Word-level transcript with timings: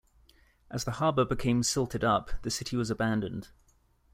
As 0.71 0.83
the 0.83 0.93
harbour 0.93 1.25
became 1.25 1.61
silted 1.61 2.03
up, 2.03 2.31
the 2.41 2.49
city 2.49 2.75
was 2.75 2.89
abandoned. 2.89 3.49